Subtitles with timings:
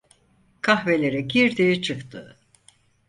[0.61, 2.37] Kahvelere girdi çıktı…